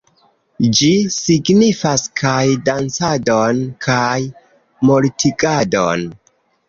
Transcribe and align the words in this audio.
Ĝi 0.77 0.87
signifas 1.15 2.05
kaj 2.21 2.39
dancadon 2.69 3.61
kaj 3.89 4.17
mortigadon 4.91 6.09